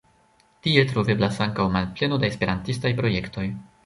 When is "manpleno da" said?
1.75-2.27